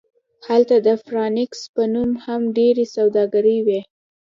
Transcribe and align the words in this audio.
هلته 0.47 0.75
د 0.87 0.89
فرانکس 1.05 1.59
په 1.75 1.83
نوم 1.93 2.11
هم 2.25 2.41
ډیرې 2.57 2.85
سوداګرۍ 2.95 3.57
وې 3.67 3.81